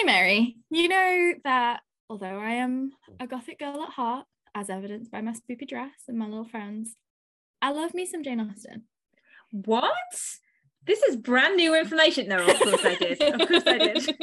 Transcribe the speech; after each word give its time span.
Hey, 0.00 0.06
Mary, 0.06 0.56
you 0.70 0.88
know 0.88 1.34
that 1.44 1.80
although 2.08 2.38
I 2.38 2.52
am 2.52 2.92
a 3.20 3.26
gothic 3.26 3.58
girl 3.58 3.82
at 3.82 3.90
heart, 3.90 4.24
as 4.54 4.70
evidenced 4.70 5.10
by 5.10 5.20
my 5.20 5.32
spoopy 5.32 5.68
dress 5.68 6.04
and 6.08 6.16
my 6.16 6.24
little 6.24 6.46
friends, 6.46 6.96
I 7.60 7.72
love 7.72 7.92
me 7.92 8.06
some 8.06 8.22
Jane 8.22 8.40
Austen. 8.40 8.84
What? 9.52 9.92
This 10.86 11.02
is 11.02 11.16
brand 11.16 11.56
new 11.56 11.78
information. 11.78 12.28
No, 12.28 12.38
of 12.38 12.58
course 12.60 12.82
I 12.82 12.94
did. 12.94 13.20
Of 13.20 13.46
course 13.46 13.62
I 13.66 13.76
did. 13.76 14.14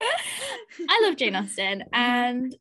I 0.88 1.00
love 1.02 1.16
Jane 1.16 1.34
Austen, 1.34 1.82
and 1.92 2.54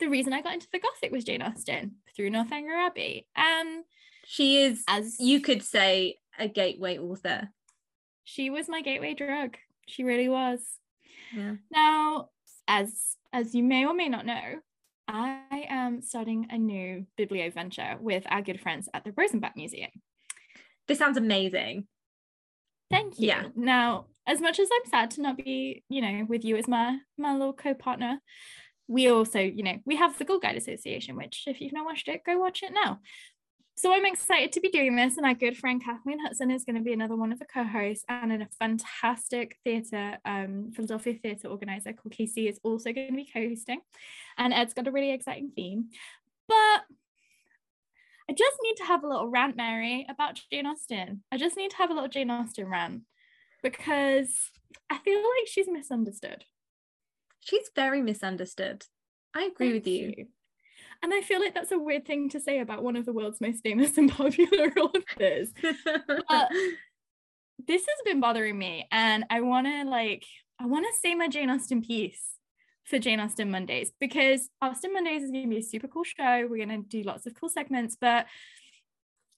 the 0.00 0.08
reason 0.08 0.32
I 0.32 0.40
got 0.40 0.54
into 0.54 0.68
the 0.72 0.80
gothic 0.80 1.12
was 1.12 1.24
Jane 1.24 1.42
Austen 1.42 1.96
through 2.16 2.30
Northanger 2.30 2.74
Abbey. 2.74 3.26
And 3.36 3.84
she 4.24 4.62
is, 4.62 4.82
as 4.88 5.16
you 5.20 5.40
could 5.40 5.62
say, 5.62 6.20
a 6.38 6.48
gateway 6.48 6.96
author. 6.96 7.50
She 8.24 8.48
was 8.48 8.66
my 8.66 8.80
gateway 8.80 9.12
drug. 9.12 9.58
She 9.86 10.04
really 10.04 10.30
was. 10.30 10.60
Yeah. 11.34 11.54
Now, 11.70 12.28
as 12.66 13.16
as 13.32 13.54
you 13.54 13.62
may 13.62 13.84
or 13.84 13.94
may 13.94 14.08
not 14.08 14.26
know, 14.26 14.60
I 15.06 15.66
am 15.68 16.02
starting 16.02 16.48
a 16.50 16.58
new 16.58 17.06
biblio 17.18 17.52
venture 17.52 17.96
with 18.00 18.24
our 18.28 18.42
good 18.42 18.60
friends 18.60 18.88
at 18.92 19.04
the 19.04 19.12
Rosenbach 19.12 19.56
Museum. 19.56 19.90
This 20.86 20.98
sounds 20.98 21.16
amazing. 21.16 21.86
Thank 22.90 23.18
you. 23.18 23.28
Yeah. 23.28 23.44
Now, 23.54 24.06
as 24.26 24.40
much 24.40 24.58
as 24.58 24.68
I'm 24.72 24.90
sad 24.90 25.10
to 25.12 25.22
not 25.22 25.36
be, 25.36 25.82
you 25.88 26.00
know, 26.02 26.26
with 26.28 26.44
you 26.44 26.56
as 26.56 26.68
my 26.68 26.98
my 27.16 27.32
little 27.32 27.52
co-partner, 27.52 28.20
we 28.86 29.08
also, 29.08 29.40
you 29.40 29.62
know, 29.62 29.76
we 29.84 29.96
have 29.96 30.18
the 30.18 30.24
Gold 30.24 30.42
Guide 30.42 30.56
Association, 30.56 31.16
which 31.16 31.44
if 31.46 31.60
you've 31.60 31.72
not 31.72 31.84
watched 31.84 32.08
it, 32.08 32.24
go 32.24 32.38
watch 32.38 32.62
it 32.62 32.72
now. 32.72 33.00
So 33.78 33.92
I'm 33.92 34.06
excited 34.06 34.50
to 34.52 34.60
be 34.60 34.70
doing 34.70 34.96
this, 34.96 35.18
and 35.18 35.24
our 35.24 35.34
good 35.34 35.56
friend 35.56 35.80
Kathleen 35.80 36.18
Hudson 36.18 36.50
is 36.50 36.64
going 36.64 36.74
to 36.74 36.82
be 36.82 36.92
another 36.92 37.14
one 37.14 37.30
of 37.30 37.38
the 37.38 37.44
co-hosts, 37.44 38.04
and 38.08 38.32
a 38.32 38.48
fantastic 38.58 39.56
theatre, 39.62 40.18
um, 40.24 40.72
Philadelphia 40.74 41.14
theatre 41.14 41.46
organizer 41.46 41.92
called 41.92 42.12
Casey 42.12 42.48
is 42.48 42.58
also 42.64 42.92
going 42.92 43.12
to 43.12 43.14
be 43.14 43.30
co-hosting, 43.32 43.78
and 44.36 44.52
Ed's 44.52 44.74
got 44.74 44.88
a 44.88 44.90
really 44.90 45.12
exciting 45.12 45.52
theme. 45.54 45.90
But 46.48 46.82
I 48.28 48.32
just 48.36 48.56
need 48.64 48.74
to 48.78 48.84
have 48.84 49.04
a 49.04 49.08
little 49.08 49.28
rant, 49.28 49.56
Mary, 49.56 50.04
about 50.08 50.40
Jane 50.50 50.66
Austen. 50.66 51.22
I 51.30 51.36
just 51.36 51.56
need 51.56 51.70
to 51.70 51.76
have 51.76 51.90
a 51.90 51.94
little 51.94 52.08
Jane 52.08 52.32
Austen 52.32 52.66
rant 52.66 53.02
because 53.62 54.50
I 54.90 54.98
feel 54.98 55.18
like 55.18 55.46
she's 55.46 55.68
misunderstood. 55.68 56.44
She's 57.38 57.70
very 57.76 58.02
misunderstood. 58.02 58.86
I 59.36 59.44
agree 59.44 59.70
Thank 59.70 59.84
with 59.84 59.86
you. 59.86 60.14
you. 60.16 60.26
And 61.02 61.14
I 61.14 61.20
feel 61.20 61.40
like 61.40 61.54
that's 61.54 61.72
a 61.72 61.78
weird 61.78 62.06
thing 62.06 62.28
to 62.30 62.40
say 62.40 62.58
about 62.58 62.82
one 62.82 62.96
of 62.96 63.06
the 63.06 63.12
world's 63.12 63.40
most 63.40 63.62
famous 63.62 63.96
and 63.98 64.10
popular 64.10 64.72
authors. 64.76 65.52
Uh, 66.28 66.46
this 67.66 67.82
has 67.82 67.98
been 68.04 68.20
bothering 68.20 68.58
me, 68.58 68.86
and 68.90 69.24
I 69.30 69.40
want 69.40 69.66
to 69.66 69.84
like 69.84 70.24
I 70.60 70.66
want 70.66 70.86
to 70.86 71.00
say 71.00 71.14
my 71.14 71.28
Jane 71.28 71.50
Austen 71.50 71.82
piece 71.82 72.22
for 72.84 72.98
Jane 72.98 73.20
Austen 73.20 73.50
Mondays 73.50 73.92
because 74.00 74.48
Austen 74.62 74.92
Mondays 74.92 75.22
is 75.22 75.30
going 75.30 75.44
to 75.44 75.50
be 75.50 75.58
a 75.58 75.62
super 75.62 75.88
cool 75.88 76.04
show. 76.04 76.46
We're 76.48 76.66
going 76.66 76.82
to 76.82 76.88
do 76.88 77.02
lots 77.02 77.26
of 77.26 77.34
cool 77.34 77.48
segments, 77.48 77.96
but 78.00 78.26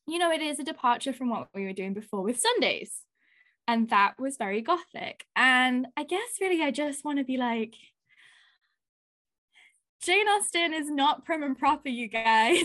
you 0.06 0.18
know, 0.18 0.32
it 0.32 0.40
is 0.40 0.58
a 0.58 0.64
departure 0.64 1.12
from 1.12 1.28
what 1.30 1.48
we 1.54 1.64
were 1.64 1.72
doing 1.72 1.94
before 1.94 2.22
with 2.22 2.40
Sundays. 2.40 3.04
And 3.68 3.88
that 3.90 4.14
was 4.18 4.36
very 4.36 4.62
gothic. 4.62 5.24
And 5.36 5.86
I 5.96 6.04
guess 6.04 6.38
really, 6.40 6.62
I 6.62 6.70
just 6.72 7.04
want 7.04 7.18
to 7.18 7.24
be 7.24 7.36
like, 7.36 7.74
Jane 10.02 10.26
Austen 10.28 10.72
is 10.72 10.90
not 10.90 11.24
prim 11.24 11.42
and 11.42 11.58
proper, 11.58 11.88
you 11.88 12.08
guys. 12.08 12.64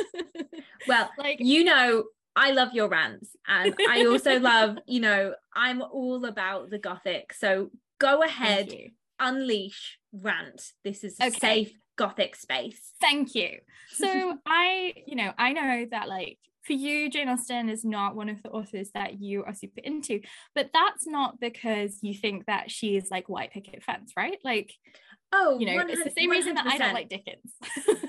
well, 0.88 1.10
like, 1.18 1.38
you 1.40 1.64
know, 1.64 2.04
I 2.34 2.52
love 2.52 2.72
your 2.72 2.88
rants. 2.88 3.30
And 3.46 3.74
I 3.88 4.06
also 4.06 4.38
love, 4.40 4.78
you 4.86 5.00
know, 5.00 5.34
I'm 5.54 5.82
all 5.82 6.24
about 6.24 6.70
the 6.70 6.78
gothic. 6.78 7.32
So 7.34 7.70
go 7.98 8.22
ahead, 8.22 8.72
unleash, 9.20 9.98
rant. 10.12 10.62
This 10.82 11.04
is 11.04 11.16
a 11.20 11.26
Okay. 11.26 11.38
safe 11.38 11.72
gothic 11.96 12.36
space. 12.36 12.92
Thank 13.00 13.34
you. 13.34 13.58
So 13.94 14.36
I, 14.44 14.92
you 15.06 15.16
know, 15.16 15.32
I 15.38 15.52
know 15.52 15.86
that 15.90 16.08
like 16.08 16.38
for 16.62 16.72
you, 16.74 17.08
Jane 17.08 17.28
Austen 17.28 17.70
is 17.70 17.84
not 17.84 18.16
one 18.16 18.28
of 18.28 18.42
the 18.42 18.50
authors 18.50 18.90
that 18.92 19.20
you 19.22 19.44
are 19.44 19.54
super 19.54 19.80
into, 19.82 20.20
but 20.54 20.70
that's 20.74 21.06
not 21.06 21.40
because 21.40 22.00
you 22.02 22.12
think 22.12 22.46
that 22.46 22.70
she 22.70 22.96
is 22.96 23.08
like 23.10 23.28
white 23.28 23.52
picket 23.52 23.82
fence, 23.84 24.12
right? 24.16 24.38
Like, 24.44 24.74
Oh, 25.32 25.58
you 25.58 25.66
know, 25.66 25.84
it's 25.88 26.04
the 26.04 26.10
same 26.10 26.30
reason 26.30 26.54
that 26.54 26.66
I 26.66 26.78
don't 26.78 26.94
like 26.94 27.08
Dickens. 27.08 27.52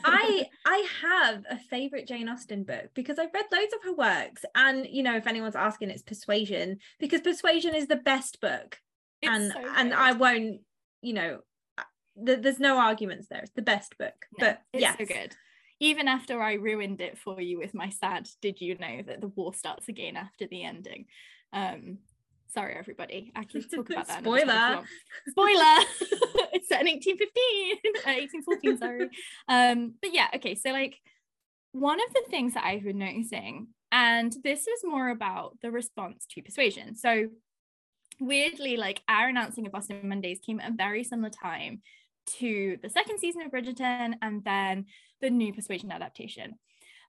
I 0.05 0.45
I 0.65 0.87
have 1.01 1.43
a 1.49 1.57
favorite 1.57 2.07
Jane 2.07 2.29
Austen 2.29 2.63
book 2.63 2.89
because 2.93 3.17
I've 3.17 3.33
read 3.33 3.45
loads 3.51 3.73
of 3.73 3.83
her 3.83 3.93
works, 3.93 4.45
and 4.55 4.85
you 4.89 5.03
know, 5.03 5.15
if 5.17 5.27
anyone's 5.27 5.55
asking, 5.55 5.89
it's 5.89 6.03
Persuasion 6.03 6.77
because 6.99 7.21
Persuasion 7.21 7.75
is 7.75 7.87
the 7.87 7.95
best 7.95 8.39
book, 8.39 8.79
It's 9.21 9.31
and 9.31 9.51
so 9.51 9.59
and. 9.75 9.93
I 9.93 10.11
won't, 10.13 10.61
you 11.01 11.13
know, 11.13 11.39
th- 12.23 12.41
there's 12.41 12.59
no 12.59 12.77
arguments 12.77 13.27
there. 13.29 13.41
It's 13.41 13.51
the 13.55 13.61
best 13.61 13.97
book, 13.97 14.25
No, 14.37 14.45
but 14.45 14.61
it's 14.71 14.81
yeah, 14.81 14.95
so 14.97 15.05
good. 15.05 15.35
Even 15.79 16.07
after 16.07 16.41
I 16.41 16.53
ruined 16.53 17.01
it 17.01 17.17
for 17.17 17.41
you 17.41 17.57
with 17.57 17.73
my 17.73 17.89
sad, 17.89 18.29
did 18.41 18.61
you 18.61 18.77
know 18.77 19.01
that 19.05 19.21
the 19.21 19.27
war 19.27 19.53
starts 19.53 19.87
again 19.89 20.15
after 20.17 20.47
the 20.47 20.63
ending? 20.63 21.05
Um, 21.53 21.99
sorry 22.53 22.75
everybody. 22.77 23.31
I 23.35 23.43
can 23.43 23.61
talk 23.67 23.89
about 23.89 24.07
that. 24.07 24.25
another 24.25 24.45
time 24.45 24.83
if 24.83 25.27
you 25.27 25.31
Spoiler. 25.31 25.85
Spoiler. 26.23 26.47
it's 26.97 27.05
set 27.05 27.17
1815, 28.03 28.03
uh, 28.05 28.73
1814, 28.73 28.77
sorry. 28.77 29.09
Um, 29.47 29.93
but 30.01 30.13
yeah, 30.13 30.27
okay. 30.35 30.55
So 30.55 30.71
like 30.71 30.99
one 31.71 31.99
of 31.99 32.13
the 32.13 32.29
things 32.29 32.53
that 32.53 32.65
I've 32.65 32.83
been 32.83 32.97
noticing, 32.97 33.67
and 33.91 34.35
this 34.43 34.67
is 34.67 34.81
more 34.83 35.09
about 35.09 35.57
the 35.61 35.71
response 35.71 36.25
to 36.31 36.41
persuasion. 36.41 36.95
So 36.95 37.27
weirdly, 38.19 38.77
like 38.77 39.01
our 39.07 39.29
announcing 39.29 39.67
of 39.67 39.75
Austen 39.75 40.07
Mondays 40.07 40.39
came 40.45 40.59
at 40.59 40.71
a 40.71 40.75
very 40.75 41.03
similar 41.03 41.29
time 41.29 41.81
to 42.39 42.77
the 42.81 42.89
second 42.89 43.19
season 43.19 43.41
of 43.43 43.51
Bridgerton 43.51 44.15
and 44.21 44.43
then 44.43 44.85
the 45.21 45.29
new 45.29 45.53
Persuasion 45.53 45.91
adaptation. 45.91 46.55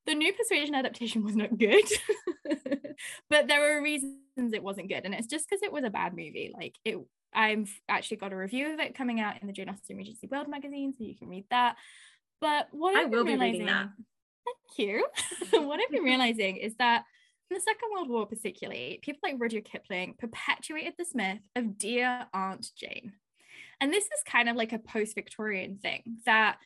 The 0.06 0.14
new 0.14 0.32
Persuasion 0.32 0.74
adaptation 0.74 1.24
was 1.24 1.36
not 1.36 1.58
good, 1.58 1.84
but 3.30 3.48
there 3.48 3.60
were 3.60 3.82
reasons 3.82 4.52
it 4.52 4.62
wasn't 4.62 4.88
good, 4.88 5.04
and 5.04 5.14
it's 5.14 5.26
just 5.26 5.48
because 5.48 5.62
it 5.62 5.72
was 5.72 5.84
a 5.84 5.90
bad 5.90 6.12
movie. 6.12 6.52
Like 6.54 6.76
it, 6.84 6.98
I've 7.34 7.70
actually 7.88 8.18
got 8.18 8.32
a 8.32 8.36
review 8.36 8.72
of 8.72 8.80
it 8.80 8.94
coming 8.96 9.20
out 9.20 9.40
in 9.40 9.46
the 9.46 9.52
Jane 9.52 9.68
Austen 9.68 9.96
Regency 9.96 10.26
World 10.26 10.48
magazine, 10.48 10.94
so 10.96 11.04
you 11.04 11.16
can 11.16 11.28
read 11.28 11.44
that. 11.50 11.76
But 12.40 12.68
what 12.72 12.96
I 12.96 13.02
I've 13.02 13.10
will 13.10 13.24
been 13.24 13.38
be 13.38 13.44
reading 13.46 13.66
realizing- 13.66 13.66
that. 13.66 13.88
Thank 14.76 14.88
you. 14.88 15.06
what 15.66 15.80
I've 15.80 15.90
been 15.90 16.04
realizing 16.04 16.56
is 16.56 16.74
that 16.76 17.04
in 17.50 17.54
the 17.56 17.60
Second 17.60 17.88
World 17.92 18.08
War, 18.08 18.26
particularly, 18.26 18.98
people 19.02 19.20
like 19.22 19.36
Rudyard 19.38 19.64
Kipling 19.64 20.14
perpetuated 20.18 20.94
this 20.98 21.14
myth 21.14 21.40
of 21.56 21.78
dear 21.78 22.26
Aunt 22.34 22.66
Jane. 22.76 23.12
And 23.80 23.92
this 23.92 24.04
is 24.04 24.22
kind 24.26 24.48
of 24.48 24.56
like 24.56 24.72
a 24.72 24.78
post 24.78 25.14
Victorian 25.14 25.78
thing 25.78 26.18
that 26.26 26.58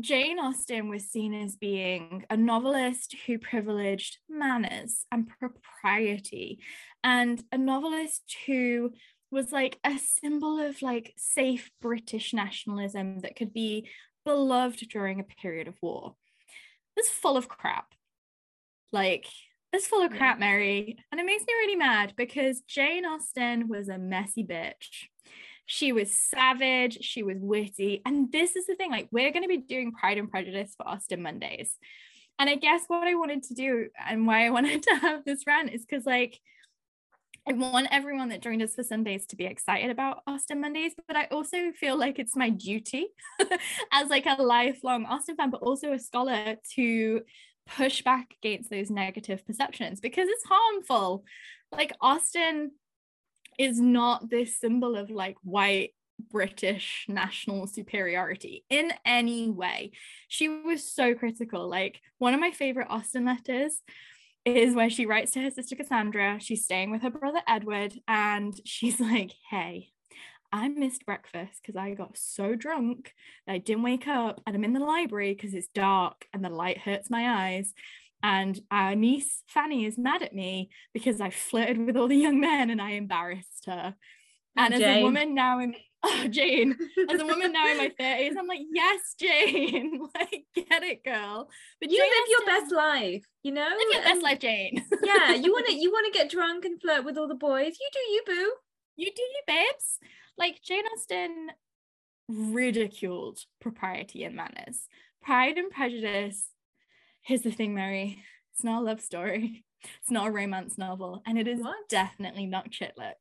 Jane 0.00 0.38
Austen 0.38 0.90
was 0.90 1.04
seen 1.10 1.32
as 1.32 1.56
being 1.56 2.24
a 2.28 2.36
novelist 2.36 3.16
who 3.26 3.38
privileged 3.38 4.18
manners 4.28 5.06
and 5.10 5.26
propriety, 5.26 6.58
and 7.02 7.42
a 7.50 7.58
novelist 7.58 8.22
who 8.46 8.92
was 9.36 9.52
like 9.52 9.78
a 9.84 9.98
symbol 9.98 10.58
of 10.58 10.80
like 10.80 11.12
safe 11.18 11.70
British 11.82 12.32
nationalism 12.32 13.20
that 13.20 13.36
could 13.36 13.52
be 13.52 13.86
beloved 14.24 14.88
during 14.88 15.20
a 15.20 15.24
period 15.24 15.68
of 15.68 15.76
war. 15.82 16.14
This 16.96 17.06
is 17.06 17.12
full 17.12 17.36
of 17.36 17.46
crap. 17.46 17.92
Like, 18.92 19.26
it's 19.74 19.86
full 19.86 20.02
of 20.02 20.10
crap, 20.10 20.38
Mary. 20.38 20.96
And 21.12 21.20
it 21.20 21.26
makes 21.26 21.44
me 21.46 21.52
really 21.52 21.76
mad 21.76 22.14
because 22.16 22.62
Jane 22.62 23.04
Austen 23.04 23.68
was 23.68 23.90
a 23.90 23.98
messy 23.98 24.42
bitch. 24.42 25.04
She 25.66 25.92
was 25.92 26.10
savage, 26.10 26.98
she 27.02 27.22
was 27.22 27.36
witty. 27.38 28.00
And 28.06 28.32
this 28.32 28.56
is 28.56 28.66
the 28.66 28.74
thing 28.74 28.90
like, 28.90 29.08
we're 29.10 29.32
going 29.32 29.42
to 29.42 29.48
be 29.48 29.58
doing 29.58 29.92
Pride 29.92 30.16
and 30.16 30.30
Prejudice 30.30 30.74
for 30.76 30.88
Austen 30.88 31.20
Mondays. 31.20 31.76
And 32.38 32.48
I 32.48 32.54
guess 32.54 32.84
what 32.86 33.06
I 33.06 33.14
wanted 33.16 33.42
to 33.44 33.54
do 33.54 33.88
and 34.08 34.26
why 34.26 34.46
I 34.46 34.50
wanted 34.56 34.82
to 34.84 34.94
have 34.96 35.24
this 35.26 35.46
rant 35.46 35.74
is 35.74 35.84
because, 35.84 36.06
like, 36.06 36.40
I 37.48 37.52
want 37.52 37.86
everyone 37.92 38.30
that 38.30 38.42
joined 38.42 38.62
us 38.62 38.74
for 38.74 38.82
Sundays 38.82 39.24
to 39.26 39.36
be 39.36 39.44
excited 39.44 39.90
about 39.90 40.22
Austen 40.26 40.60
Mondays, 40.60 40.94
but 41.06 41.16
I 41.16 41.26
also 41.30 41.70
feel 41.72 41.96
like 41.96 42.18
it's 42.18 42.34
my 42.34 42.50
duty 42.50 43.06
as 43.92 44.08
like 44.10 44.26
a 44.26 44.42
lifelong 44.42 45.06
Austen 45.06 45.36
fan, 45.36 45.50
but 45.50 45.62
also 45.62 45.92
a 45.92 45.98
scholar 45.98 46.56
to 46.74 47.20
push 47.68 48.02
back 48.02 48.34
against 48.42 48.68
those 48.68 48.90
negative 48.90 49.46
perceptions 49.46 50.00
because 50.00 50.28
it's 50.28 50.44
harmful. 50.44 51.24
Like 51.70 51.92
Austen 52.00 52.72
is 53.60 53.80
not 53.80 54.28
this 54.28 54.58
symbol 54.58 54.96
of 54.96 55.10
like 55.10 55.36
white 55.44 55.90
British 56.32 57.06
national 57.08 57.68
superiority 57.68 58.64
in 58.70 58.92
any 59.04 59.50
way. 59.50 59.92
She 60.26 60.48
was 60.48 60.90
so 60.90 61.14
critical. 61.14 61.68
Like 61.68 62.00
one 62.18 62.34
of 62.34 62.40
my 62.40 62.50
favorite 62.50 62.88
Austen 62.90 63.24
letters 63.24 63.82
is 64.46 64.74
where 64.74 64.88
she 64.88 65.06
writes 65.06 65.32
to 65.32 65.40
her 65.42 65.50
sister 65.50 65.74
Cassandra. 65.76 66.38
She's 66.40 66.64
staying 66.64 66.90
with 66.90 67.02
her 67.02 67.10
brother 67.10 67.40
Edward, 67.48 67.94
and 68.06 68.58
she's 68.64 69.00
like, 69.00 69.32
Hey, 69.50 69.90
I 70.52 70.68
missed 70.68 71.04
breakfast 71.04 71.60
because 71.60 71.76
I 71.76 71.94
got 71.94 72.16
so 72.16 72.54
drunk 72.54 73.12
that 73.46 73.54
I 73.54 73.58
didn't 73.58 73.82
wake 73.82 74.06
up, 74.06 74.40
and 74.46 74.54
I'm 74.54 74.64
in 74.64 74.72
the 74.72 74.80
library 74.80 75.34
because 75.34 75.54
it's 75.54 75.68
dark 75.68 76.26
and 76.32 76.44
the 76.44 76.48
light 76.48 76.78
hurts 76.78 77.10
my 77.10 77.48
eyes. 77.48 77.74
And 78.22 78.58
our 78.70 78.94
niece 78.94 79.42
Fanny 79.46 79.84
is 79.84 79.98
mad 79.98 80.22
at 80.22 80.34
me 80.34 80.70
because 80.94 81.20
I 81.20 81.30
flirted 81.30 81.78
with 81.84 81.96
all 81.96 82.08
the 82.08 82.16
young 82.16 82.40
men 82.40 82.70
and 82.70 82.80
I 82.80 82.92
embarrassed 82.92 83.66
her. 83.66 83.94
Oh, 84.58 84.64
and 84.64 84.74
as 84.74 84.80
a 84.80 85.02
woman 85.02 85.34
now 85.34 85.58
in 85.60 85.74
oh, 86.06 86.26
Jane, 86.30 86.76
as 87.10 87.20
a 87.20 87.26
woman 87.26 87.52
now 87.52 87.68
in 87.70 87.78
my 87.78 87.88
30s, 88.00 88.32
I'm 88.38 88.46
like, 88.46 88.60
yes, 88.72 89.14
Jane, 89.18 90.00
like 90.14 90.44
get 90.54 90.82
it, 90.82 91.04
girl. 91.04 91.48
But 91.80 91.90
you 91.90 91.98
Jane 91.98 92.10
live 92.10 92.28
your 92.28 92.40
Austen- 92.42 92.62
best 92.68 92.72
life, 92.74 93.24
you 93.42 93.52
know? 93.52 93.68
live 93.68 93.88
your 93.92 94.02
best 94.02 94.22
life, 94.22 94.38
Jane. 94.40 94.84
yeah, 95.02 95.32
you 95.34 95.52
want 95.52 95.66
to 95.66 95.74
you 95.74 95.90
want 95.90 96.12
to 96.12 96.18
get 96.18 96.30
drunk 96.30 96.64
and 96.64 96.80
flirt 96.80 97.04
with 97.04 97.18
all 97.18 97.28
the 97.28 97.34
boys. 97.34 97.76
You 97.80 97.88
do 97.92 97.98
you, 97.98 98.22
boo. 98.26 98.52
you 98.96 99.10
do 99.14 99.22
you, 99.22 99.42
babes. 99.46 99.98
Like 100.38 100.60
Jane 100.62 100.84
Austen 100.94 101.50
ridiculed 102.28 103.38
propriety 103.60 104.24
and 104.24 104.34
manners. 104.36 104.88
Pride 105.22 105.56
and 105.58 105.70
Prejudice. 105.70 106.46
Here's 107.22 107.42
the 107.42 107.50
thing, 107.50 107.74
Mary. 107.74 108.22
It's 108.54 108.64
not 108.64 108.82
a 108.82 108.84
love 108.84 109.00
story. 109.00 109.64
It's 110.00 110.10
not 110.10 110.28
a 110.28 110.30
romance 110.30 110.78
novel, 110.78 111.22
and 111.26 111.38
it 111.38 111.46
is 111.46 111.60
What? 111.60 111.88
definitely 111.88 112.46
not 112.46 112.70
chick 112.70 112.92
lit. 112.96 113.14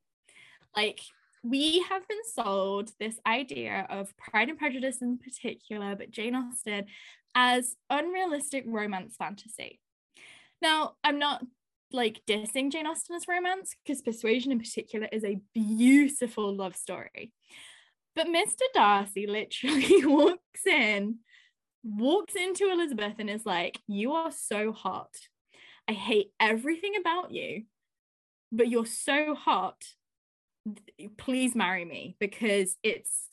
Like 0.75 0.99
we 1.45 1.85
have 1.89 2.07
been 2.07 2.17
sold 2.33 2.89
this 2.99 3.19
idea 3.27 3.85
of 3.91 4.17
Pride 4.17 4.49
and 4.49 4.57
Prejudice 4.57 4.99
in 5.01 5.19
particular, 5.19 5.95
but 5.95 6.09
Jane 6.09 6.33
Austen 6.33 6.85
as 7.35 7.75
unrealistic 7.87 8.63
romance 8.65 9.15
fantasy. 9.15 9.79
Now, 10.59 10.93
I'm 11.03 11.19
not 11.19 11.45
like 11.91 12.21
dissing 12.27 12.71
Jane 12.71 12.87
Austen 12.87 13.15
as 13.15 13.27
romance 13.27 13.75
because 13.83 14.01
Persuasion 14.01 14.51
in 14.51 14.59
particular 14.59 15.07
is 15.11 15.23
a 15.23 15.39
beautiful 15.53 16.55
love 16.55 16.75
story. 16.75 17.31
But 18.15 18.25
Mr. 18.27 18.63
Darcy 18.73 19.27
literally 19.27 20.03
walks 20.05 20.65
in, 20.65 21.19
walks 21.83 22.33
into 22.33 22.71
Elizabeth 22.71 23.15
and 23.19 23.29
is 23.29 23.45
like, 23.45 23.79
You 23.85 24.13
are 24.13 24.31
so 24.31 24.71
hot. 24.71 25.13
I 25.87 25.91
hate 25.93 26.31
everything 26.39 26.93
about 26.99 27.31
you, 27.31 27.65
but 28.51 28.67
you're 28.67 28.87
so 28.87 29.35
hot. 29.35 29.83
Please 31.17 31.55
marry 31.55 31.85
me 31.85 32.15
because 32.19 32.75
it's 32.83 33.27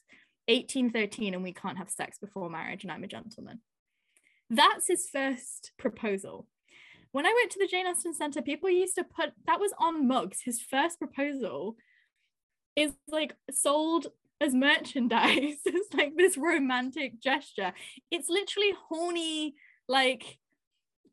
1813 0.48 1.34
and 1.34 1.42
we 1.42 1.52
can't 1.52 1.78
have 1.78 1.90
sex 1.90 2.18
before 2.18 2.50
marriage 2.50 2.82
and 2.82 2.92
I'm 2.92 3.04
a 3.04 3.08
gentleman. 3.08 3.60
That's 4.50 4.88
his 4.88 5.08
first 5.10 5.72
proposal. 5.78 6.46
When 7.12 7.26
I 7.26 7.34
went 7.34 7.50
to 7.52 7.58
the 7.58 7.66
Jane 7.66 7.86
Austen 7.86 8.14
Centre, 8.14 8.42
people 8.42 8.70
used 8.70 8.94
to 8.96 9.04
put 9.04 9.32
that 9.46 9.60
was 9.60 9.72
on 9.78 10.08
mugs. 10.08 10.40
His 10.42 10.60
first 10.60 10.98
proposal 10.98 11.76
is 12.76 12.92
like 13.08 13.34
sold 13.50 14.08
as 14.40 14.54
merchandise. 14.54 15.58
it's 15.64 15.94
like 15.94 16.16
this 16.16 16.36
romantic 16.36 17.20
gesture. 17.20 17.72
It's 18.10 18.28
literally 18.28 18.72
horny, 18.88 19.54
like 19.88 20.38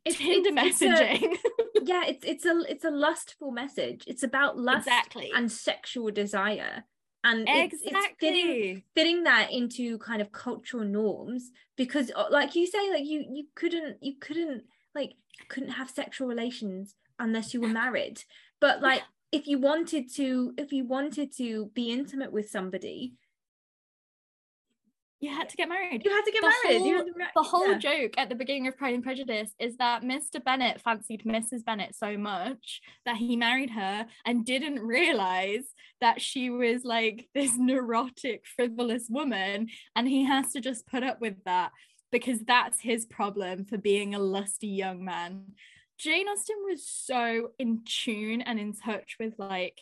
It's 0.09 0.17
Tinder 0.43 0.49
it's- 0.49 0.81
it's 0.81 0.81
a- 0.81 0.85
messaging. 0.85 1.37
yeah, 1.83 2.03
it's 2.05 2.25
it's 2.25 2.45
a 2.45 2.61
it's 2.67 2.85
a 2.85 2.91
lustful 2.91 3.51
message. 3.51 4.03
It's 4.07 4.23
about 4.23 4.57
lust 4.57 4.87
exactly. 4.87 5.31
and 5.35 5.51
sexual 5.51 6.11
desire. 6.11 6.83
And 7.23 7.45
it's, 7.49 7.73
it's 7.73 7.83
fitting 8.19 8.45
exactly. 8.49 8.85
fitting 8.95 9.23
that 9.23 9.51
into 9.51 9.97
kind 9.97 10.21
of 10.21 10.31
cultural 10.31 10.85
norms 10.85 11.51
because 11.75 12.11
uh, 12.15 12.25
like 12.31 12.55
you 12.55 12.65
say 12.65 12.89
like 12.91 13.05
you 13.05 13.25
you 13.29 13.45
couldn't 13.55 13.97
you 14.01 14.13
couldn't 14.21 14.63
like 14.95 15.15
couldn't 15.49 15.71
have 15.71 15.89
sexual 15.89 16.27
relations 16.29 16.95
unless 17.19 17.53
you 17.53 17.59
were 17.59 17.67
married 17.83 18.23
but 18.61 18.81
like 18.81 19.01
if 19.33 19.47
you 19.47 19.59
wanted 19.59 20.09
to 20.15 20.53
if 20.57 20.71
you 20.71 20.85
wanted 20.85 21.35
to 21.35 21.69
be 21.73 21.91
intimate 21.91 22.31
with 22.31 22.49
somebody 22.49 23.13
you 25.21 25.29
had 25.33 25.49
to 25.49 25.57
get 25.57 25.67
married. 25.67 26.01
you 26.05 26.11
had 26.11 26.23
to 26.23 26.31
get 26.31 26.41
The 26.41 26.53
married 26.63 26.79
whole- 26.79 27.05
to 27.05 27.13
the 27.35 27.43
whole 27.43 27.71
yeah. 27.71 27.77
joke 27.77 28.13
at 28.17 28.29
the 28.29 28.35
beginning 28.35 28.67
of 28.67 28.77
Pride 28.77 28.93
and 28.93 29.03
Prejudice 29.03 29.51
is 29.59 29.75
that 29.77 30.01
Mr. 30.01 30.43
Bennet 30.43 30.79
fancied 30.81 31.23
Mrs. 31.25 31.65
Bennet 31.65 31.95
so 31.95 32.17
much 32.17 32.81
that 33.05 33.17
he 33.17 33.35
married 33.35 33.71
her 33.71 34.07
and 34.25 34.45
didn't 34.45 34.79
realize 34.79 35.73
that 35.99 36.21
she 36.21 36.49
was 36.49 36.85
like 36.85 37.27
this 37.35 37.57
neurotic, 37.57 38.45
frivolous 38.45 39.07
woman. 39.09 39.67
And 39.95 40.07
he 40.07 40.23
has 40.23 40.53
to 40.53 40.61
just 40.61 40.87
put 40.87 41.03
up 41.03 41.19
with 41.19 41.35
that 41.45 41.71
because 42.11 42.39
that's 42.45 42.79
his 42.79 43.05
problem 43.05 43.65
for 43.65 43.77
being 43.77 44.15
a 44.15 44.19
lusty 44.19 44.67
young 44.67 45.03
man. 45.03 45.53
Jane 45.97 46.27
Austen 46.29 46.55
was 46.63 46.87
so 46.87 47.51
in 47.59 47.81
tune 47.83 48.41
and 48.41 48.57
in 48.57 48.73
touch 48.73 49.17
with 49.19 49.33
like 49.37 49.81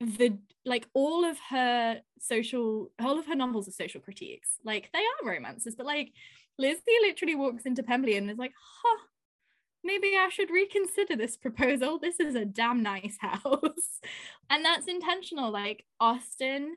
the 0.00 0.38
like 0.64 0.86
all 0.94 1.24
of 1.24 1.38
her 1.50 2.00
social 2.20 2.90
all 3.00 3.18
of 3.18 3.26
her 3.26 3.34
novels 3.34 3.68
are 3.68 3.72
social 3.72 4.00
critiques. 4.00 4.58
Like 4.64 4.90
they 4.92 5.00
are 5.00 5.28
romances 5.28 5.74
but 5.76 5.86
like 5.86 6.12
lizzie 6.58 6.82
literally 7.02 7.34
walks 7.34 7.66
into 7.66 7.82
pemberley 7.82 8.16
and 8.16 8.30
is 8.30 8.38
like 8.38 8.52
huh 8.82 9.04
maybe 9.84 10.14
i 10.18 10.28
should 10.28 10.50
reconsider 10.50 11.16
this 11.16 11.36
proposal. 11.36 11.98
This 11.98 12.20
is 12.20 12.34
a 12.34 12.44
damn 12.44 12.82
nice 12.82 13.18
house. 13.20 14.00
And 14.50 14.64
that's 14.64 14.86
intentional. 14.86 15.50
Like 15.50 15.84
austen 16.00 16.76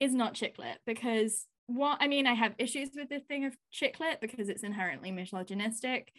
is 0.00 0.14
not 0.14 0.34
chick 0.34 0.56
lit 0.58 0.78
because 0.86 1.46
what 1.66 1.98
i 2.00 2.08
mean 2.08 2.26
i 2.26 2.32
have 2.32 2.54
issues 2.58 2.90
with 2.96 3.10
the 3.10 3.20
thing 3.20 3.44
of 3.44 3.54
chick 3.70 4.00
lit 4.00 4.20
because 4.20 4.48
it's 4.48 4.62
inherently 4.62 5.10
misogynistic 5.10 6.12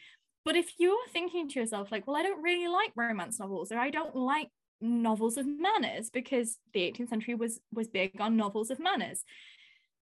but 0.45 0.55
if 0.55 0.73
you're 0.77 1.07
thinking 1.11 1.49
to 1.49 1.59
yourself 1.59 1.91
like 1.91 2.05
well 2.05 2.15
i 2.15 2.21
don't 2.21 2.43
really 2.43 2.67
like 2.67 2.91
romance 2.95 3.39
novels 3.39 3.71
or 3.71 3.79
i 3.79 3.89
don't 3.89 4.15
like 4.15 4.49
novels 4.81 5.37
of 5.37 5.45
manners 5.47 6.09
because 6.09 6.57
the 6.73 6.79
18th 6.79 7.09
century 7.09 7.35
was 7.35 7.59
was 7.73 7.87
big 7.87 8.19
on 8.19 8.37
novels 8.37 8.71
of 8.71 8.79
manners. 8.79 9.23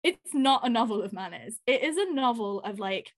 It's 0.04 0.34
not 0.34 0.66
a 0.66 0.70
novel 0.70 1.02
of 1.02 1.14
manners. 1.14 1.60
It 1.66 1.84
is 1.84 1.98
a 1.98 2.14
novel 2.14 2.62
of 2.62 2.80
like 2.80 3.12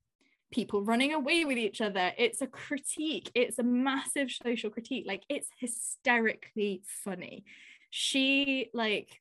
people 0.52 0.82
running 0.82 1.14
away 1.14 1.46
with 1.46 1.58
each 1.58 1.82
other. 1.82 2.14
It's 2.18 2.42
a 2.42 2.48
critique. 2.48 3.30
It's 3.36 3.60
a 3.60 3.64
massive 3.64 4.32
social 4.32 4.70
critique. 4.70 5.06
Like 5.08 5.24
it's 5.30 5.50
hysterically 5.60 6.82
funny. 7.04 7.44
She 7.90 8.70
like 8.74 9.20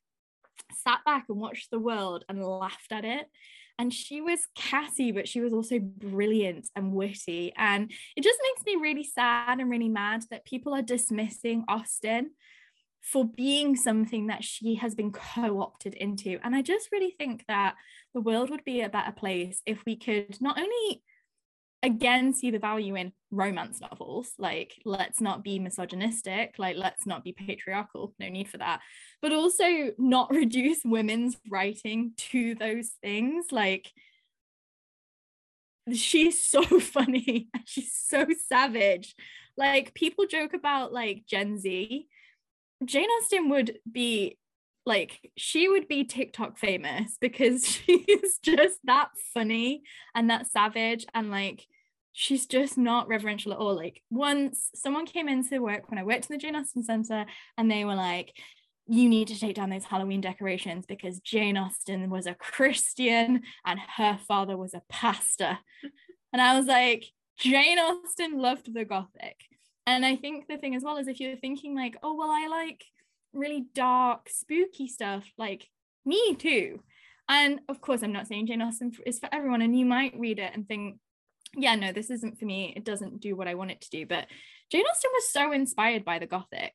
sat 0.83 1.03
back 1.05 1.25
and 1.29 1.39
watched 1.39 1.71
the 1.71 1.79
world 1.79 2.23
and 2.29 2.43
laughed 2.43 2.91
at 2.91 3.05
it 3.05 3.27
and 3.79 3.93
she 3.93 4.21
was 4.21 4.47
catty 4.55 5.11
but 5.11 5.27
she 5.27 5.39
was 5.39 5.53
also 5.53 5.79
brilliant 5.79 6.69
and 6.75 6.93
witty. 6.93 7.53
And 7.57 7.91
it 8.15 8.23
just 8.23 8.39
makes 8.43 8.65
me 8.65 8.81
really 8.81 9.03
sad 9.03 9.59
and 9.59 9.69
really 9.69 9.89
mad 9.89 10.23
that 10.31 10.45
people 10.45 10.73
are 10.73 10.81
dismissing 10.81 11.63
Austen 11.67 12.31
for 13.01 13.25
being 13.25 13.75
something 13.75 14.27
that 14.27 14.43
she 14.43 14.75
has 14.75 14.93
been 14.93 15.11
co-opted 15.11 15.93
into. 15.93 16.39
And 16.43 16.55
i 16.55 16.61
just 16.61 16.89
really 16.91 17.15
think 17.17 17.45
that 17.47 17.75
the 18.13 18.21
world 18.21 18.49
would 18.49 18.63
be 18.63 18.81
a 18.81 18.89
better 18.89 19.11
place 19.11 19.61
if 19.65 19.83
we 19.85 19.95
could 19.95 20.37
not 20.41 20.59
only 20.59 21.03
again 21.83 22.33
see 22.33 22.51
the 22.51 22.59
value 22.59 22.95
in 22.95 23.13
romance 23.31 23.79
novels. 23.81 24.31
Like 24.37 24.81
let's 24.85 25.21
not 25.21 25.43
be 25.43 25.59
misogynistic. 25.59 26.55
Like 26.57 26.77
let's 26.77 27.05
not 27.05 27.23
be 27.23 27.33
patriarchal. 27.33 28.13
No 28.19 28.29
need 28.29 28.49
for 28.49 28.57
that. 28.57 28.81
But 29.21 29.33
also 29.33 29.91
not 29.97 30.29
reduce 30.31 30.79
women's 30.83 31.37
writing 31.49 32.13
to 32.31 32.55
those 32.55 32.91
things. 33.01 33.47
Like 33.51 33.91
she's 35.93 36.43
so 36.43 36.63
funny. 36.79 37.49
She's 37.65 37.93
so 37.93 38.25
savage. 38.47 39.15
Like 39.55 39.93
people 39.93 40.25
joke 40.25 40.53
about 40.53 40.93
like 40.93 41.23
gen 41.27 41.59
z. 41.59 42.07
Jane 42.85 43.09
austen 43.09 43.49
would 43.49 43.79
be 43.91 44.37
like 44.87 45.29
she 45.37 45.67
would 45.67 45.87
be 45.87 46.03
tiktok 46.03 46.57
famous 46.57 47.17
because 47.19 47.65
she's 47.85 48.39
just 48.41 48.79
that 48.85 49.09
funny 49.33 49.83
and 50.15 50.29
that 50.29 50.47
savage 50.47 51.05
and 51.13 51.29
like 51.29 51.65
she's 52.13 52.47
just 52.47 52.77
not 52.77 53.07
reverential 53.07 53.51
at 53.51 53.59
all 53.59 53.75
like 53.75 54.01
once 54.09 54.69
someone 54.73 55.05
came 55.05 55.27
into 55.27 55.61
work 55.61 55.89
when 55.89 55.99
i 55.99 56.03
worked 56.03 56.29
in 56.29 56.35
the 56.35 56.39
jane 56.39 56.55
austen 56.55 56.83
center 56.83 57.25
and 57.57 57.69
they 57.69 57.85
were 57.85 57.95
like 57.95 58.33
you 58.89 59.09
need 59.09 59.27
to 59.27 59.39
take 59.39 59.55
down 59.55 59.69
those 59.69 59.83
Halloween 59.83 60.21
decorations 60.21 60.85
because 60.85 61.19
Jane 61.19 61.57
Austen 61.57 62.09
was 62.09 62.25
a 62.25 62.33
Christian 62.33 63.41
and 63.65 63.79
her 63.97 64.17
father 64.27 64.55
was 64.55 64.73
a 64.73 64.81
pastor. 64.87 65.57
And 66.31 66.41
I 66.41 66.57
was 66.57 66.67
like, 66.67 67.03
Jane 67.37 67.79
Austen 67.79 68.39
loved 68.39 68.73
the 68.73 68.85
Gothic. 68.85 69.35
And 69.85 70.05
I 70.05 70.15
think 70.15 70.47
the 70.47 70.57
thing 70.57 70.75
as 70.75 70.83
well 70.83 70.97
is 70.97 71.07
if 71.07 71.19
you're 71.19 71.37
thinking, 71.37 71.75
like, 71.75 71.97
oh, 72.01 72.15
well, 72.15 72.29
I 72.29 72.47
like 72.47 72.83
really 73.33 73.65
dark, 73.73 74.29
spooky 74.29 74.87
stuff, 74.87 75.25
like 75.37 75.67
me 76.05 76.35
too. 76.35 76.81
And 77.29 77.59
of 77.67 77.81
course, 77.81 78.03
I'm 78.03 78.13
not 78.13 78.27
saying 78.27 78.47
Jane 78.47 78.61
Austen 78.61 78.91
is 79.05 79.19
for 79.19 79.29
everyone, 79.33 79.61
and 79.61 79.77
you 79.77 79.85
might 79.85 80.17
read 80.17 80.39
it 80.39 80.51
and 80.53 80.67
think, 80.67 80.97
yeah, 81.55 81.75
no, 81.75 81.91
this 81.91 82.09
isn't 82.09 82.39
for 82.39 82.45
me. 82.45 82.73
It 82.75 82.83
doesn't 82.83 83.19
do 83.19 83.35
what 83.35 83.47
I 83.47 83.55
want 83.55 83.71
it 83.71 83.81
to 83.81 83.89
do. 83.89 84.05
But 84.05 84.27
Jane 84.71 84.85
Austen 84.89 85.11
was 85.13 85.31
so 85.31 85.51
inspired 85.51 86.05
by 86.05 86.19
the 86.19 86.27
Gothic 86.27 86.73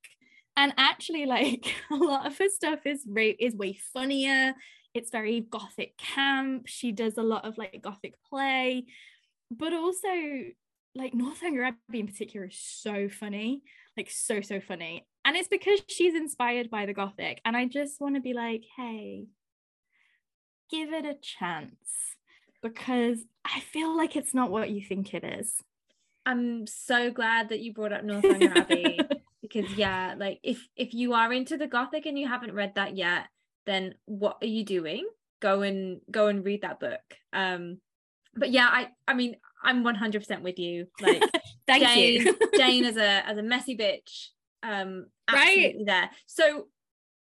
and 0.56 0.72
actually 0.76 1.26
like 1.26 1.74
a 1.90 1.96
lot 1.96 2.26
of 2.26 2.36
her 2.38 2.48
stuff 2.48 2.80
is 2.86 3.04
ra- 3.06 3.38
is 3.38 3.54
way 3.54 3.78
funnier 3.92 4.54
it's 4.94 5.10
very 5.10 5.40
gothic 5.40 5.96
camp 5.96 6.66
she 6.66 6.92
does 6.92 7.16
a 7.16 7.22
lot 7.22 7.44
of 7.44 7.56
like 7.58 7.80
gothic 7.82 8.14
play 8.28 8.84
but 9.50 9.72
also 9.72 10.08
like 10.94 11.14
northanger 11.14 11.64
abbey 11.64 12.00
in 12.00 12.06
particular 12.06 12.46
is 12.46 12.58
so 12.58 13.08
funny 13.08 13.62
like 13.96 14.10
so 14.10 14.40
so 14.40 14.60
funny 14.60 15.06
and 15.24 15.36
it's 15.36 15.48
because 15.48 15.80
she's 15.86 16.14
inspired 16.14 16.70
by 16.70 16.86
the 16.86 16.94
gothic 16.94 17.40
and 17.44 17.56
i 17.56 17.66
just 17.66 18.00
want 18.00 18.14
to 18.14 18.20
be 18.20 18.32
like 18.32 18.64
hey 18.76 19.26
give 20.70 20.92
it 20.92 21.04
a 21.04 21.14
chance 21.14 22.16
because 22.62 23.18
i 23.44 23.60
feel 23.60 23.96
like 23.96 24.16
it's 24.16 24.34
not 24.34 24.50
what 24.50 24.70
you 24.70 24.80
think 24.82 25.14
it 25.14 25.24
is. 25.24 25.62
I'm 26.24 26.66
so 26.66 27.10
glad 27.10 27.48
that 27.48 27.60
you 27.60 27.72
brought 27.72 27.92
up 27.92 28.04
Northanger 28.04 28.52
Abbey 28.56 29.00
because 29.42 29.72
yeah 29.74 30.14
like 30.16 30.38
if 30.42 30.68
if 30.76 30.94
you 30.94 31.14
are 31.14 31.32
into 31.32 31.56
the 31.56 31.66
gothic 31.66 32.06
and 32.06 32.18
you 32.18 32.28
haven't 32.28 32.54
read 32.54 32.76
that 32.76 32.96
yet 32.96 33.26
then 33.66 33.94
what 34.04 34.38
are 34.40 34.46
you 34.46 34.64
doing? 34.64 35.06
Go 35.40 35.62
and 35.62 36.00
go 36.10 36.28
and 36.28 36.44
read 36.44 36.62
that 36.62 36.78
book. 36.80 37.00
Um 37.32 37.78
but 38.34 38.50
yeah 38.50 38.68
i 38.70 38.88
i 39.06 39.14
mean 39.14 39.36
i'm 39.62 39.84
100% 39.84 40.42
with 40.42 40.58
you. 40.58 40.86
Like 41.00 41.22
Thank 41.66 41.84
jane 41.84 42.22
you. 42.22 42.38
jane 42.56 42.84
as 42.84 42.96
a 43.08 43.26
as 43.26 43.38
a 43.38 43.42
messy 43.42 43.76
bitch 43.76 44.28
um 44.62 45.06
absolutely 45.28 45.64
Right. 45.64 45.86
there 45.86 46.10
so 46.26 46.66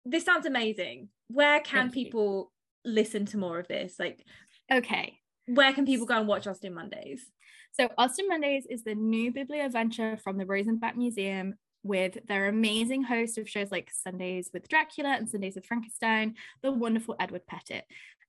this 0.04 0.24
sounds 0.24 0.46
amazing 0.46 1.08
where 1.28 1.60
can 1.60 1.84
Thank 1.90 1.96
you. 1.96 2.04
people 2.04 2.52
listen 2.84 3.26
to 3.26 3.38
more 3.38 3.58
of 3.58 3.68
this 3.68 3.98
like 3.98 4.24
okay. 4.72 5.18
where 5.46 5.72
can 5.72 5.86
people 5.86 6.06
go 6.06 6.18
and 6.18 6.28
watch 6.28 6.46
austen 6.46 6.74
mondays 6.74 7.30
So 7.72 7.88
Austen 7.96 8.26
Mondays 8.28 8.66
is 8.68 8.82
the 8.82 8.96
new 8.96 9.30
biblioventure 9.32 10.16
from 10.16 10.38
the 10.38 10.44
Rosenbach 10.44 10.96
Museum 10.96 11.54
with 11.84 12.18
their 12.26 12.48
amazing 12.48 13.04
host 13.04 13.38
of 13.38 13.48
shows 13.48 13.70
like 13.70 13.88
Sundays 13.92 14.50
with 14.52 14.68
Dracula 14.68 15.10
and 15.16 15.28
Sundays 15.30 15.54
with 15.54 15.66
Frankenstein, 15.66 16.34
the 16.62 16.72
wonderful 16.72 17.14
Edward 17.20 17.46
Pettit. 17.46 17.84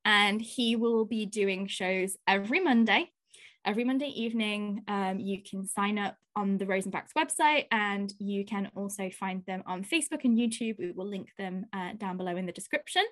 And 0.05 0.39
he 0.39 0.75
will 0.75 1.05
be 1.05 1.25
doing 1.25 1.65
shows 1.67 2.17
every 2.27 2.59
Monday. 2.59 3.09
Every 3.63 3.83
Monday 3.83 4.07
evening, 4.07 4.83
um, 4.87 5.19
you 5.19 5.43
can 5.43 5.67
sign 5.67 5.99
up 5.99 6.17
on 6.35 6.57
the 6.57 6.65
Rosenbach's 6.65 7.13
website 7.15 7.65
and 7.71 8.11
you 8.17 8.43
can 8.43 8.71
also 8.75 9.09
find 9.11 9.45
them 9.45 9.61
on 9.67 9.83
Facebook 9.83 10.23
and 10.23 10.37
YouTube. 10.37 10.79
We 10.79 10.91
will 10.91 11.07
link 11.07 11.29
them 11.37 11.65
uh, 11.71 11.93
down 11.97 12.17
below 12.17 12.35
in 12.37 12.47
the 12.47 12.51
description 12.51 13.03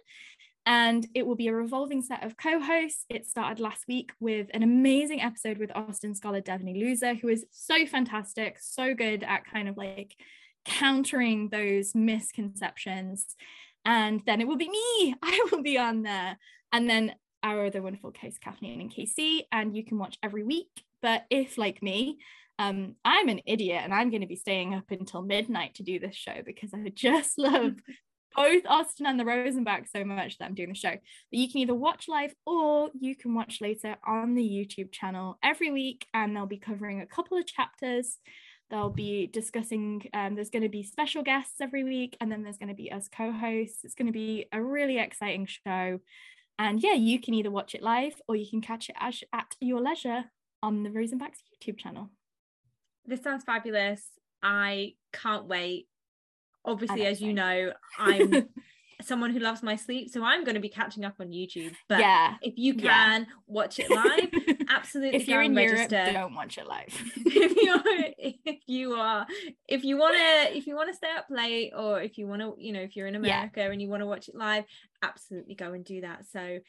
and 0.65 1.07
it 1.13 1.25
will 1.25 1.35
be 1.35 1.47
a 1.47 1.53
revolving 1.53 2.01
set 2.01 2.23
of 2.23 2.37
co-hosts. 2.37 3.05
It 3.09 3.27
started 3.27 3.59
last 3.59 3.87
week 3.87 4.11
with 4.19 4.47
an 4.53 4.63
amazing 4.63 5.21
episode 5.21 5.57
with 5.57 5.71
Austen 5.75 6.15
scholar 6.15 6.41
Devoney 6.41 6.79
Looser, 6.79 7.15
who 7.15 7.27
is 7.27 7.45
so 7.51 7.85
fantastic, 7.85 8.57
so 8.59 8.93
good 8.93 9.23
at 9.23 9.45
kind 9.45 9.69
of 9.69 9.77
like 9.77 10.15
countering 10.65 11.49
those 11.49 11.95
misconceptions. 11.95 13.35
And 13.85 14.21
then 14.25 14.41
it 14.41 14.47
will 14.47 14.57
be 14.57 14.69
me. 14.69 15.15
I 15.23 15.47
will 15.51 15.63
be 15.63 15.77
on 15.77 16.03
there. 16.03 16.37
And 16.71 16.89
then 16.89 17.15
our 17.43 17.65
other 17.65 17.81
wonderful 17.81 18.11
case, 18.11 18.37
Kathleen 18.37 18.81
and 18.81 18.91
Casey, 18.91 19.47
and 19.51 19.75
you 19.75 19.85
can 19.85 19.97
watch 19.97 20.17
every 20.23 20.43
week. 20.43 20.69
But 21.01 21.25
if 21.29 21.57
like 21.57 21.81
me, 21.81 22.19
um, 22.59 22.95
I'm 23.05 23.29
an 23.29 23.41
idiot 23.45 23.81
and 23.83 23.93
I'm 23.93 24.09
going 24.09 24.21
to 24.21 24.27
be 24.27 24.35
staying 24.35 24.73
up 24.73 24.91
until 24.91 25.21
midnight 25.21 25.75
to 25.75 25.83
do 25.83 25.97
this 25.97 26.15
show 26.15 26.41
because 26.45 26.73
I 26.73 26.89
just 26.93 27.33
love 27.37 27.75
both 28.35 28.63
Austen 28.67 29.05
and 29.05 29.19
the 29.19 29.23
Rosenbach 29.23 29.87
so 29.89 30.03
much 30.03 30.37
that 30.37 30.45
I'm 30.45 30.55
doing 30.55 30.69
the 30.69 30.75
show. 30.75 30.91
But 30.91 30.99
you 31.31 31.49
can 31.49 31.61
either 31.61 31.73
watch 31.73 32.07
live 32.07 32.33
or 32.45 32.89
you 32.99 33.15
can 33.15 33.33
watch 33.33 33.59
later 33.61 33.95
on 34.05 34.35
the 34.35 34.43
YouTube 34.43 34.91
channel 34.91 35.37
every 35.41 35.71
week, 35.71 36.05
and 36.13 36.35
they'll 36.35 36.45
be 36.45 36.57
covering 36.57 37.01
a 37.01 37.07
couple 37.07 37.37
of 37.37 37.47
chapters. 37.47 38.17
They'll 38.69 38.91
be 38.91 39.27
discussing, 39.27 40.07
um, 40.13 40.35
there's 40.35 40.51
going 40.51 40.63
to 40.63 40.69
be 40.69 40.83
special 40.83 41.23
guests 41.23 41.59
every 41.59 41.83
week, 41.83 42.17
and 42.21 42.31
then 42.31 42.43
there's 42.43 42.57
going 42.57 42.69
to 42.69 42.75
be 42.75 42.91
us 42.91 43.07
co 43.07 43.31
hosts. 43.31 43.79
It's 43.83 43.95
going 43.95 44.07
to 44.07 44.13
be 44.13 44.45
a 44.51 44.61
really 44.61 44.99
exciting 44.99 45.47
show. 45.47 45.99
And 46.59 46.83
yeah, 46.83 46.93
you 46.93 47.19
can 47.19 47.33
either 47.33 47.49
watch 47.49 47.73
it 47.73 47.81
live 47.81 48.21
or 48.27 48.35
you 48.35 48.47
can 48.47 48.61
catch 48.61 48.89
it 48.89 48.95
as, 48.99 49.23
at 49.33 49.55
your 49.61 49.79
leisure 49.79 50.25
on 50.61 50.83
the 50.83 50.91
Rosenbach's 50.91 51.41
YouTube 51.63 51.79
channel. 51.79 52.09
this 53.05 53.23
sounds 53.23 53.45
fabulous. 53.45 54.03
I 54.43 54.93
can't 55.13 55.45
wait. 55.45 55.87
Obviously 56.65 57.05
as 57.05 57.21
you 57.21 57.33
know 57.33 57.71
i'm 57.97 58.49
someone 59.01 59.31
who 59.31 59.39
loves 59.39 59.63
my 59.63 59.75
sleep 59.75 60.09
so 60.09 60.23
i'm 60.23 60.43
going 60.43 60.55
to 60.55 60.59
be 60.61 60.69
catching 60.69 61.05
up 61.05 61.13
on 61.19 61.27
youtube 61.29 61.73
but 61.87 61.99
yeah. 61.99 62.35
if 62.41 62.53
you 62.57 62.73
Yeah. 62.75 62.81
can 62.91 63.27
watch 63.47 63.79
it 63.79 63.89
live 63.89 64.29
absolutely 64.69 65.19
if 65.21 65.27
you're 65.27 65.41
in 65.41 65.57
and 65.57 65.69
Europe, 65.69 65.89
don't 65.89 66.35
watch 66.35 66.57
it 66.57 66.67
live. 66.67 66.87
if 67.25 67.55
you're 67.61 68.37
if 68.43 68.59
you 68.67 68.93
are 68.93 69.25
if 69.67 69.83
you 69.83 69.97
want 69.97 70.15
to 70.15 70.57
if 70.57 70.67
you 70.67 70.75
want 70.75 70.89
to 70.89 70.95
stay 70.95 71.11
up 71.17 71.27
late 71.29 71.71
or 71.77 72.01
if 72.01 72.17
you 72.17 72.27
want 72.27 72.41
to 72.41 72.55
you 72.57 72.73
know 72.73 72.81
if 72.81 72.95
you're 72.95 73.07
in 73.07 73.13
Yeah. 73.15 73.19
america 73.37 73.61
and 73.61 73.81
you 73.81 73.87
want 73.89 74.01
to 74.01 74.07
watch 74.07 74.27
it 74.27 74.35
live 74.35 74.65
absolutely 75.01 75.55
go 75.55 75.73
and 75.73 75.85
do 75.85 76.01
that 76.01 76.25
so 76.31 76.59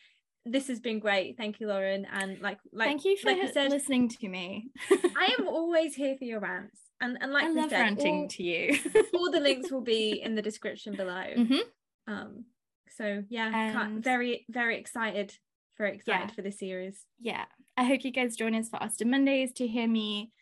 this 0.46 0.68
has 0.68 0.80
been 0.80 1.00
great 1.00 1.37
thank 1.37 1.60
you 1.60 1.66
lauren 1.66 2.06
and 2.12 2.40
like 2.40 2.58
like 2.72 2.88
Thank 2.88 3.04
you 3.04 3.16
for 3.16 3.28
like 3.32 3.42
you 3.42 3.52
said 3.52 3.70
listening 3.70 4.08
to 4.08 4.28
me. 4.28 4.70
i 5.16 5.34
am 5.38 5.46
always 5.58 5.94
here 5.94 6.16
for 6.16 6.25
your 6.25 6.40
rants 6.40 6.78
and 7.00 7.18
and 7.20 7.32
like 7.32 7.44
I 7.44 7.50
love 7.50 7.70
said, 7.70 7.80
ranting 7.80 8.20
all- 8.22 8.28
to 8.28 8.42
you. 8.42 8.78
all 9.14 9.30
the 9.30 9.40
links 9.40 9.70
will 9.70 9.80
be 9.82 10.20
in 10.22 10.34
the 10.37 10.42
description 10.42 10.94
below 10.96 11.25
Mhm. 11.37 11.58
Um 12.07 12.45
so 12.88 13.23
yeah 13.28 13.90
very 14.00 14.45
very 14.49 14.76
excited 14.78 15.35
very 15.78 15.95
excited 15.97 16.28
Yeah. 16.28 16.35
for 16.35 16.42
the 16.42 16.50
series 16.52 17.07
Yeah, 17.21 17.45
I 17.76 17.85
hope 17.85 18.04
you 18.04 18.11
guys 18.11 18.37
join 18.37 18.54
us 18.54 18.69
for 18.69 18.83
Austen 18.83 19.11
Mondays 19.11 19.52
to 19.54 19.66
hear 19.66 19.87
me 19.88 20.33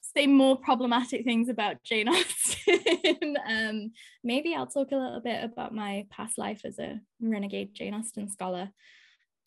say 0.00 0.26
more 0.26 0.56
problematic 0.56 1.24
things 1.24 1.48
about 1.48 1.82
Jane 1.84 2.08
Austen. 2.14 3.36
um, 3.46 3.90
maybe 4.24 4.54
I'll 4.54 4.66
talk 4.66 4.92
a 4.92 4.96
little 4.96 5.20
bit 5.20 5.44
about 5.44 5.74
my 5.74 6.06
past 6.10 6.38
life 6.38 6.62
as 6.64 6.78
a 6.78 7.00
renegade 7.20 7.74
Jane 7.74 7.92
Austen 7.94 8.28
scholar, 8.30 8.70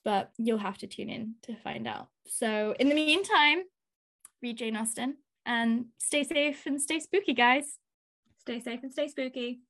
but 0.05 0.29
you'll 0.37 0.59
have 0.59 0.77
to 0.79 0.87
tune 0.87 1.09
in 1.09 1.35
to 1.43 1.55
find 1.55 1.87
out. 1.87 2.09
So, 2.27 2.75
in 2.79 2.89
the 2.89 2.95
meantime, 2.95 3.63
read 4.43 4.57
Jane 4.57 4.75
Austen 4.75 5.15
and 5.45 5.85
stay 5.97 6.23
safe 6.23 6.65
and 6.67 6.79
stay 6.79 6.99
spooky, 6.99 7.33
guys. 7.33 7.77
stay 8.37 8.59
safe 8.59 8.81
and 8.83 8.91
stay 8.91 9.07
spooky 9.07 9.61